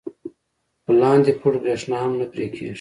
[0.83, 2.69] خو د لاندې پوړ برېښنا هم نه پرې کېږي.